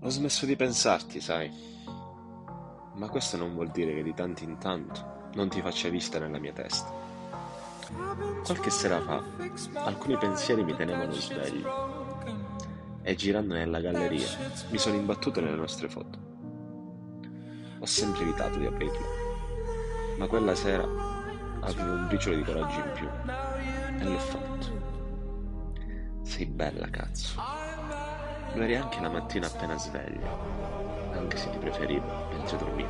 [0.00, 1.50] Ho smesso di pensarti, sai.
[2.94, 6.38] Ma questo non vuol dire che di tanto in tanto non ti faccia vista nella
[6.38, 6.92] mia testa.
[8.44, 9.22] Qualche sera fa,
[9.84, 12.04] alcuni pensieri mi tenevano sveglio
[13.02, 14.26] e girando nella galleria
[14.70, 16.18] mi sono imbattuto nelle nostre foto.
[17.78, 19.06] Ho sempre evitato di aprirle,
[20.18, 20.82] ma quella sera
[21.60, 23.08] avevo un briciolo di coraggio in più
[23.98, 24.84] e l'ho fatto.
[26.22, 27.40] Sei bella, cazzo.
[28.56, 30.30] Lo eri anche la mattina appena sveglia,
[31.12, 32.88] anche se ti preferivo mentre dormivi.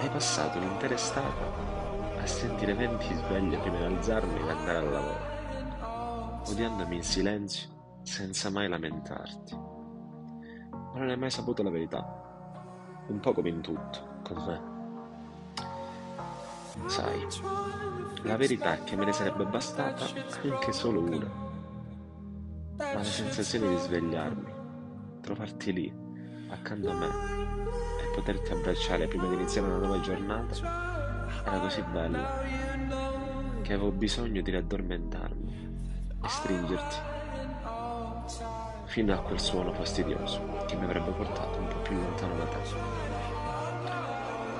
[0.00, 1.44] Hai passato un'intera estate
[2.20, 7.68] a sentire venti sveglie prima di alzarmi ed andare al lavoro, odiandomi in silenzio
[8.02, 9.54] senza mai lamentarti.
[9.54, 12.04] Ma non hai mai saputo la verità,
[13.06, 14.76] un po' come in tutto, con me.
[16.86, 17.26] Sai,
[18.22, 20.04] la verità è che me ne sarebbe bastata
[20.42, 21.46] anche solo una
[22.78, 24.52] ma la sensazione di svegliarmi,
[25.20, 25.92] trovarti lì,
[26.48, 30.54] accanto a me e poterti abbracciare prima di iniziare una nuova giornata
[31.44, 32.40] era così bella
[33.62, 35.76] che avevo bisogno di riaddormentarmi
[36.22, 36.96] e stringerti
[38.84, 42.58] fino a quel suono fastidioso che mi avrebbe portato un po' più lontano da te.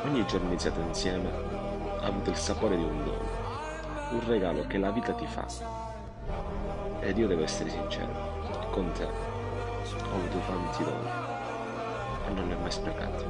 [0.08, 1.30] Ogni giorno iniziato insieme
[2.00, 5.46] ha avuto il sapore di un dono, un regalo che la vita ti fa
[7.00, 11.08] ed io devo essere sincero, con te ho avuto tanti doni
[12.26, 13.24] e non li ho mai sprecati.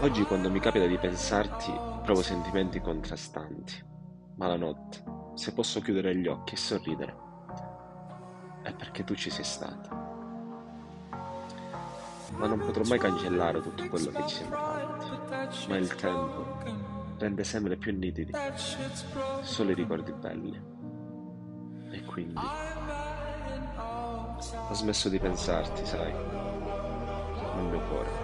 [0.00, 3.82] Oggi quando mi capita di pensarti provo sentimenti contrastanti,
[4.36, 5.02] ma la notte,
[5.34, 7.16] se posso chiudere gli occhi e sorridere,
[8.62, 10.02] è perché tu ci sei stata.
[12.36, 16.58] Ma non potrò mai cancellare tutto quello che ci siamo fatti, ma il tempo
[17.18, 18.32] rende sempre più nitidi
[19.42, 20.72] solo i ricordi belli.
[22.14, 22.40] Quindi
[24.68, 28.23] ho smesso di pensarti, sai, nel mio cuore.